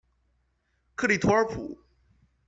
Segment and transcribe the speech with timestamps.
[0.95, 1.77] 克利图尔普。